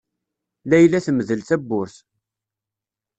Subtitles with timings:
[0.69, 1.95] Layla temdel tawwurt.